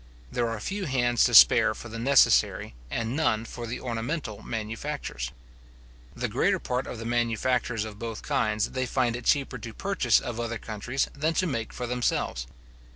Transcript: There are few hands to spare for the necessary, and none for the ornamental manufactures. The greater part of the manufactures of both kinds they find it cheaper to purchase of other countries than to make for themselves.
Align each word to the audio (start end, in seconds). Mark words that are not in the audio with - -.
There 0.31 0.49
are 0.49 0.59
few 0.59 0.85
hands 0.85 1.25
to 1.25 1.35
spare 1.35 1.75
for 1.75 1.87
the 1.87 1.99
necessary, 1.99 2.73
and 2.89 3.15
none 3.15 3.45
for 3.45 3.67
the 3.67 3.79
ornamental 3.79 4.41
manufactures. 4.41 5.31
The 6.15 6.27
greater 6.27 6.57
part 6.57 6.87
of 6.87 6.97
the 6.97 7.05
manufactures 7.05 7.85
of 7.85 7.99
both 7.99 8.23
kinds 8.23 8.71
they 8.71 8.87
find 8.87 9.15
it 9.15 9.25
cheaper 9.25 9.59
to 9.59 9.73
purchase 9.75 10.19
of 10.19 10.39
other 10.39 10.57
countries 10.57 11.07
than 11.13 11.35
to 11.35 11.45
make 11.45 11.71
for 11.71 11.85
themselves. 11.85 12.47